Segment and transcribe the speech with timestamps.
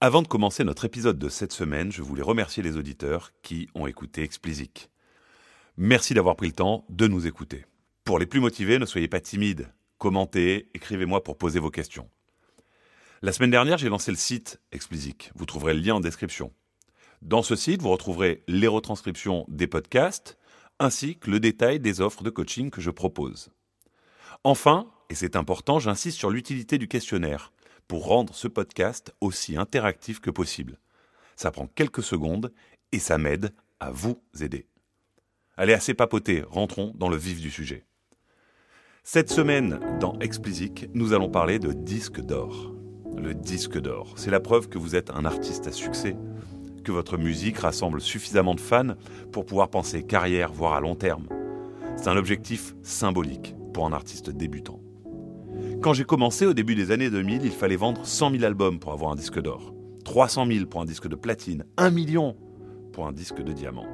[0.00, 3.88] Avant de commencer notre épisode de cette semaine, je voulais remercier les auditeurs qui ont
[3.88, 4.90] écouté Explicit.
[5.76, 7.66] Merci d'avoir pris le temps de nous écouter.
[8.04, 9.72] Pour les plus motivés, ne soyez pas timides.
[9.98, 12.08] Commentez, écrivez-moi pour poser vos questions.
[13.22, 15.32] La semaine dernière, j'ai lancé le site Explicit.
[15.34, 16.52] Vous trouverez le lien en description.
[17.20, 20.38] Dans ce site, vous retrouverez les retranscriptions des podcasts
[20.78, 23.50] ainsi que le détail des offres de coaching que je propose.
[24.44, 27.52] Enfin, et c'est important, j'insiste sur l'utilité du questionnaire
[27.88, 30.78] pour rendre ce podcast aussi interactif que possible.
[31.36, 32.52] Ça prend quelques secondes
[32.92, 34.66] et ça m'aide à vous aider.
[35.56, 37.84] Allez, assez papoter, rentrons dans le vif du sujet.
[39.02, 42.74] Cette semaine, dans Explicit, nous allons parler de disque d'or.
[43.16, 46.14] Le disque d'or, c'est la preuve que vous êtes un artiste à succès,
[46.84, 48.94] que votre musique rassemble suffisamment de fans
[49.32, 51.26] pour pouvoir penser carrière, voire à long terme.
[51.96, 54.80] C'est un objectif symbolique pour un artiste débutant.
[55.80, 58.92] Quand j'ai commencé au début des années 2000, il fallait vendre 100 000 albums pour
[58.92, 59.72] avoir un disque d'or,
[60.04, 62.36] 300 000 pour un disque de platine, 1 million
[62.92, 63.86] pour un disque de diamant.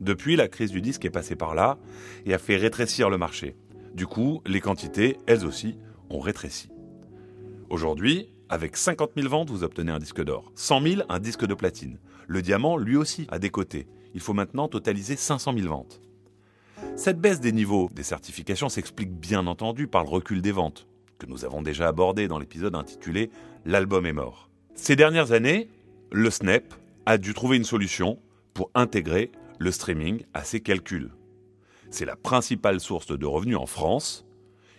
[0.00, 1.78] Depuis, la crise du disque est passée par là
[2.26, 3.54] et a fait rétrécir le marché.
[3.94, 5.78] Du coup, les quantités, elles aussi,
[6.10, 6.68] ont rétréci.
[7.68, 10.50] Aujourd'hui, avec 50 000 ventes, vous obtenez un disque d'or.
[10.56, 12.00] 100 000, un disque de platine.
[12.26, 13.86] Le diamant, lui aussi, a des côtés.
[14.14, 16.00] Il faut maintenant totaliser 500 000 ventes.
[16.96, 20.88] Cette baisse des niveaux des certifications s'explique bien entendu par le recul des ventes
[21.20, 23.30] que nous avons déjà abordé dans l'épisode intitulé
[23.64, 24.50] L'album est mort.
[24.74, 25.68] Ces dernières années,
[26.10, 26.64] le Snap
[27.06, 28.18] a dû trouver une solution
[28.54, 31.12] pour intégrer le streaming à ses calculs.
[31.90, 34.24] C'est la principale source de revenus en France.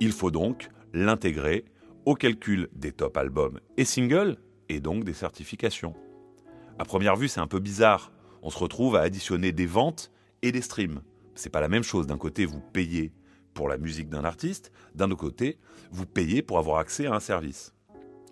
[0.00, 1.64] Il faut donc l'intégrer
[2.06, 4.38] au calcul des top albums et singles
[4.68, 5.94] et donc des certifications.
[6.78, 8.12] À première vue, c'est un peu bizarre.
[8.42, 10.10] On se retrouve à additionner des ventes
[10.40, 11.02] et des streams.
[11.34, 12.06] C'est pas la même chose.
[12.06, 13.12] D'un côté, vous payez
[13.54, 15.58] pour la musique d'un artiste, d'un autre côté,
[15.90, 17.74] vous payez pour avoir accès à un service.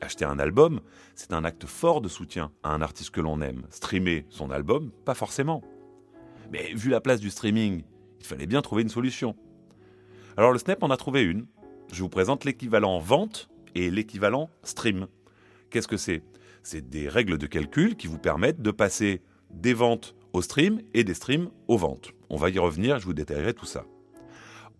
[0.00, 0.80] Acheter un album,
[1.14, 3.66] c'est un acte fort de soutien à un artiste que l'on aime.
[3.70, 5.62] Streamer son album, pas forcément.
[6.50, 7.82] Mais vu la place du streaming,
[8.18, 9.36] il fallait bien trouver une solution.
[10.36, 11.46] Alors le Snap en a trouvé une.
[11.92, 15.06] Je vous présente l'équivalent vente et l'équivalent stream.
[15.70, 16.22] Qu'est-ce que c'est?
[16.62, 21.04] C'est des règles de calcul qui vous permettent de passer des ventes au stream et
[21.04, 22.12] des streams aux ventes.
[22.28, 23.84] On va y revenir, je vous détaillerai tout ça.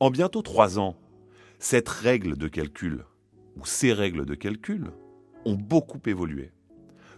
[0.00, 0.96] En bientôt trois ans,
[1.58, 3.04] cette règle de calcul,
[3.56, 4.92] ou ces règles de calcul,
[5.44, 6.52] ont beaucoup évolué.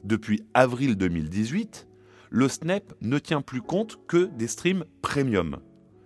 [0.03, 1.87] Depuis avril 2018,
[2.31, 5.61] le Snap ne tient plus compte que des streams premium,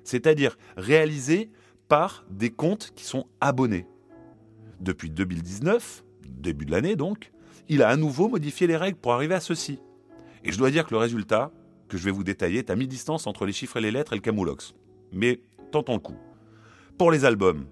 [0.04, 1.50] c'est-à-dire réalisés
[1.88, 3.87] par des comptes qui sont abonnés.
[4.81, 7.32] Depuis 2019, début de l'année donc,
[7.70, 9.81] il a à nouveau modifié les règles pour arriver à ceci.
[10.44, 11.53] Et je dois dire que le résultat,
[11.88, 14.16] que je vais vous détailler, est à mi-distance entre les chiffres et les lettres et
[14.16, 14.75] le camoulox.
[15.10, 15.41] Mais
[15.72, 16.16] tentons le coup.
[16.99, 17.67] Pour les albums,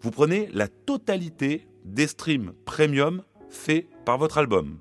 [0.00, 4.78] vous prenez la totalité des streams premium faits par votre album.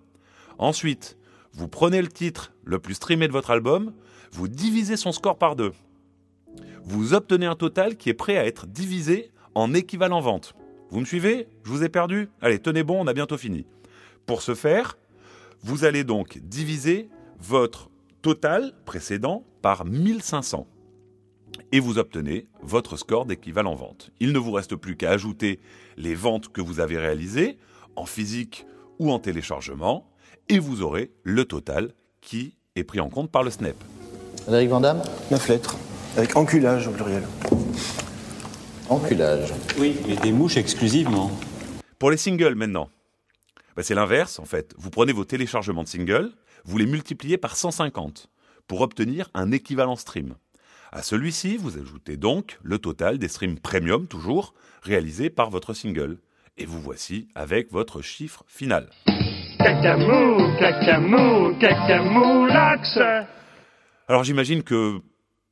[0.59, 1.17] Ensuite,
[1.53, 3.93] vous prenez le titre le plus streamé de votre album,
[4.31, 5.71] vous divisez son score par deux.
[6.83, 10.53] Vous obtenez un total qui est prêt à être divisé en équivalent vente.
[10.91, 11.47] Vous me suivez?
[11.63, 12.29] Je vous ai perdu?
[12.39, 13.65] Allez, tenez bon, on a bientôt fini.
[14.27, 14.95] Pour ce faire,
[15.63, 17.09] vous allez donc diviser
[17.39, 17.89] votre
[18.21, 20.67] total précédent par 1500
[21.71, 24.11] et vous obtenez votre score d'équivalent vente.
[24.19, 25.59] Il ne vous reste plus qu'à ajouter
[25.97, 27.57] les ventes que vous avez réalisées
[27.95, 28.65] en physique
[28.99, 30.09] ou en téléchargement
[30.49, 31.91] et vous aurez le total
[32.21, 33.75] qui est pris en compte par le SNEP.
[34.43, 35.77] Frédéric Vandamme 9 lettres,
[36.15, 37.23] avec enculage au pluriel.
[38.89, 39.53] Enculage.
[39.77, 41.31] Oui, et des mouches exclusivement.
[41.99, 42.89] Pour les singles maintenant,
[43.75, 44.73] bah, c'est l'inverse en fait.
[44.77, 46.31] Vous prenez vos téléchargements de singles,
[46.63, 48.29] vous les multipliez par 150
[48.67, 50.35] pour obtenir un équivalent stream.
[50.91, 56.17] À celui-ci, vous ajoutez donc le total des streams premium, toujours, réalisés par votre single.
[56.57, 58.89] Et vous voici avec votre chiffre final.
[59.57, 62.99] Cacamou, cacamou, cacamoulax.
[64.07, 65.01] Alors j'imagine que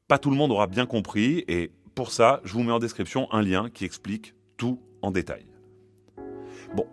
[0.08, 3.28] pas tout le monde aura bien compris, et pour ça, je vous mets en description
[3.34, 5.46] un lien qui explique tout en détail.
[6.74, 6.88] Bon,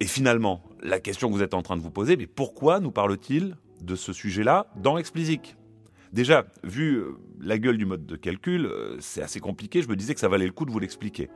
[0.00, 2.90] et finalement, la question que vous êtes en train de vous poser, mais pourquoi nous
[2.90, 5.56] parle-t-il de ce sujet-là dans Explicit?
[6.14, 9.96] Déjà, vu euh, la gueule du mode de calcul, euh, c'est assez compliqué, je me
[9.96, 11.28] disais que ça valait le coup de vous l'expliquer.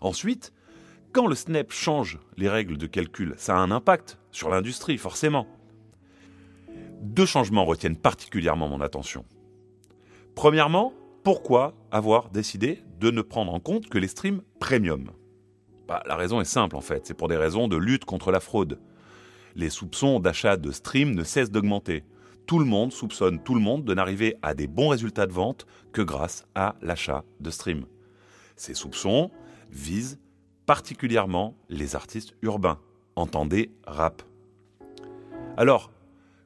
[0.00, 0.52] Ensuite,
[1.12, 5.46] quand le SNAP change les règles de calcul, ça a un impact sur l'industrie, forcément.
[7.00, 9.24] Deux changements retiennent particulièrement mon attention.
[10.34, 10.92] Premièrement,
[11.22, 15.12] pourquoi avoir décidé de ne prendre en compte que les streams premium?
[15.86, 18.40] Bah, La raison est simple en fait, c'est pour des raisons de lutte contre la
[18.40, 18.80] fraude.
[19.54, 22.02] Les soupçons d'achat de streams ne cessent d'augmenter
[22.48, 25.66] tout le monde soupçonne tout le monde de n'arriver à des bons résultats de vente
[25.92, 27.84] que grâce à l'achat de stream.
[28.56, 29.30] Ces soupçons
[29.70, 30.18] visent
[30.64, 32.80] particulièrement les artistes urbains,
[33.16, 34.22] entendez rap.
[35.58, 35.92] Alors,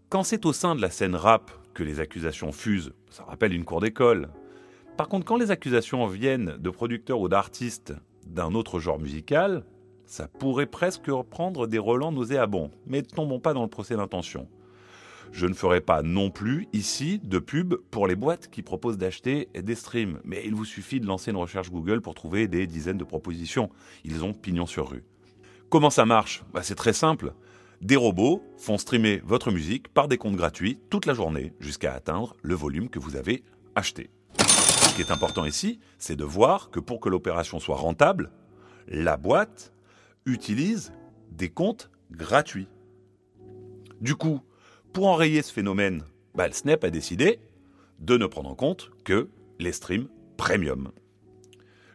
[0.08, 3.64] Quand c'est au sein de la scène rap que les accusations fusent, ça rappelle une
[3.64, 4.28] cour d'école.
[4.98, 7.94] Par contre, quand les accusations viennent de producteurs ou d'artistes
[8.26, 9.64] d'un autre genre musical,
[10.04, 12.70] ça pourrait presque reprendre des relents nauséabonds.
[12.84, 14.48] Mais ne tombons pas dans le procès d'intention.
[15.32, 19.48] Je ne ferai pas non plus ici de pub pour les boîtes qui proposent d'acheter
[19.54, 22.98] des streams, mais il vous suffit de lancer une recherche Google pour trouver des dizaines
[22.98, 23.70] de propositions.
[24.04, 25.04] Ils ont pignon sur rue.
[25.70, 26.44] Comment ça marche?
[26.52, 27.32] Bah, C'est très simple.
[27.80, 32.36] Des robots font streamer votre musique par des comptes gratuits toute la journée jusqu'à atteindre
[32.42, 33.42] le volume que vous avez
[33.74, 34.10] acheté.
[34.38, 38.30] Ce qui est important ici, c'est de voir que pour que l'opération soit rentable,
[38.86, 39.72] la boîte
[40.26, 40.92] utilise
[41.30, 42.68] des comptes gratuits.
[44.02, 44.42] Du coup,
[44.92, 46.02] pour enrayer ce phénomène,
[46.34, 47.40] bah, le Snap a décidé
[47.98, 49.28] de ne prendre en compte que
[49.58, 50.90] les streams premium.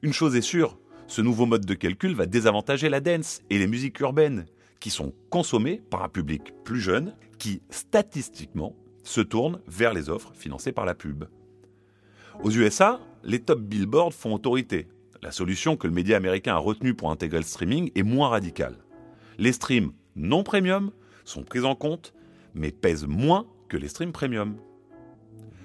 [0.01, 0.77] Une chose est sûre,
[1.07, 4.45] ce nouveau mode de calcul va désavantager la dance et les musiques urbaines,
[4.79, 10.33] qui sont consommées par un public plus jeune qui, statistiquement, se tourne vers les offres
[10.33, 11.25] financées par la pub.
[12.43, 14.87] Aux USA, les top billboards font autorité.
[15.21, 18.77] La solution que le média américain a retenue pour intégrer le streaming est moins radicale.
[19.39, 20.91] Les streams non premium
[21.25, 22.13] sont pris en compte,
[22.57, 24.57] mais pèsent moins que les streams premium.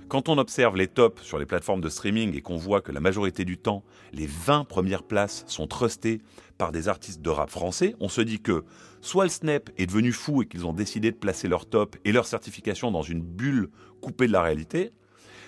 [0.09, 3.01] Quand on observe les tops sur les plateformes de streaming et qu'on voit que la
[3.01, 6.21] majorité du temps, les 20 premières places sont trustées
[6.59, 8.65] par des artistes de rap français, on se dit que
[9.01, 12.13] soit le Snap est devenu fou et qu'ils ont décidé de placer leur top et
[12.13, 13.71] leur certification dans une bulle
[14.03, 14.93] coupée de la réalité,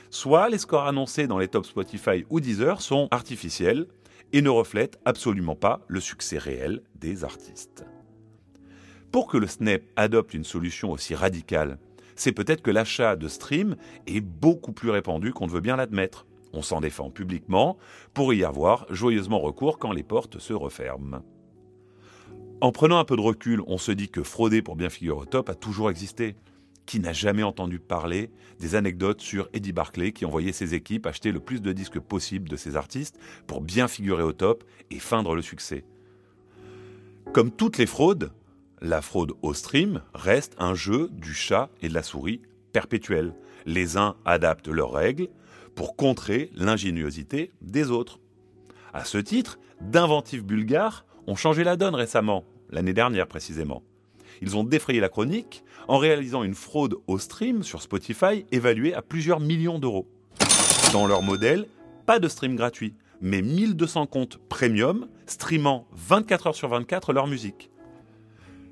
[0.09, 3.87] soit les scores annoncés dans les tops Spotify ou Deezer sont artificiels
[4.33, 7.85] et ne reflètent absolument pas le succès réel des artistes.
[9.15, 11.79] Pour que le Snap adopte une solution aussi radicale,
[12.17, 13.77] c'est peut-être que l'achat de stream
[14.09, 16.27] est beaucoup plus répandu qu'on ne veut bien l'admettre.
[16.53, 17.79] On s'en défend publiquement
[18.13, 21.23] pour y avoir joyeusement recours quand les portes se referment.
[22.61, 25.27] En prenant un peu de recul, on se dit que frauder pour bien figurer au
[25.27, 26.35] top a toujours existé.
[26.85, 31.31] Qui n'a jamais entendu parler des anecdotes sur Eddie Barclay qui envoyait ses équipes acheter
[31.31, 35.37] le plus de disques possible de ses artistes pour bien figurer au top et feindre
[35.37, 35.85] le succès?
[37.33, 38.33] Comme toutes les fraudes,
[38.85, 42.43] la fraude au stream reste un jeu du chat et de la souris
[42.73, 43.35] perpétuel.
[43.65, 45.29] Les uns adaptent leurs règles
[45.75, 48.21] pour contrer l'ingéniosité des autres.
[48.93, 53.83] À ce titre, d'inventifs bulgares ont changé la donne récemment, l'année dernière précisément.
[54.43, 59.01] Ils ont défrayé la chronique en réalisant une fraude au stream sur Spotify évaluée à
[59.01, 60.07] plusieurs millions d'euros.
[60.93, 61.67] Dans leur modèle,
[62.05, 67.71] pas de stream gratuit, mais 1200 comptes premium streamant 24 heures sur 24 leur musique.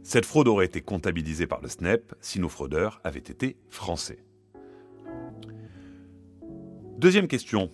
[0.02, 4.18] Cette fraude aurait été comptabilisée par le SNEP si nos fraudeurs avaient été français.
[6.98, 7.70] Deuxième question.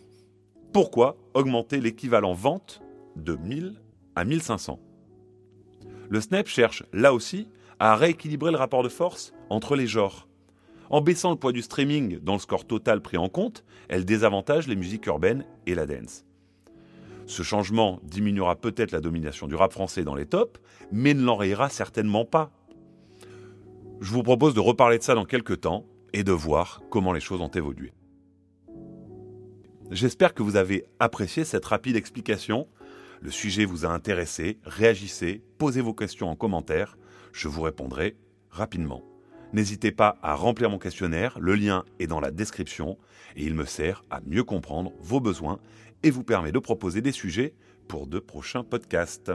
[0.73, 2.83] Pourquoi augmenter l'équivalent vente
[3.17, 3.81] de 1000
[4.15, 4.79] à 1500
[6.11, 7.49] Le SNEP cherche, là aussi,
[7.79, 10.29] à rééquilibrer le rapport de force entre les genres.
[10.91, 14.69] En baissant le poids du streaming dans le score total pris en compte, elle désavantage
[14.69, 16.25] les musiques urbaines et la dance.
[17.29, 20.59] Ce changement diminuera peut-être la domination du rap français dans les tops,
[20.91, 22.51] mais ne l'enrayera certainement pas.
[24.01, 25.85] Je vous propose de reparler de ça dans quelques temps
[26.15, 27.93] et de voir comment les choses ont évolué.
[29.91, 32.67] J'espère que vous avez apprécié cette rapide explication.
[33.21, 36.97] Le sujet vous a intéressé, réagissez, posez vos questions en commentaire,
[37.33, 38.17] je vous répondrai
[38.49, 39.03] rapidement.
[39.53, 42.97] N'hésitez pas à remplir mon questionnaire, le lien est dans la description
[43.37, 45.59] et il me sert à mieux comprendre vos besoins
[46.03, 47.55] et vous permet de proposer des sujets
[47.89, 49.33] pour de prochains podcasts.